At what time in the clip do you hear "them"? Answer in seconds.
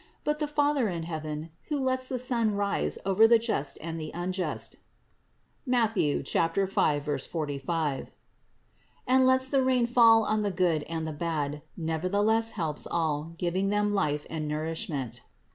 13.69-13.91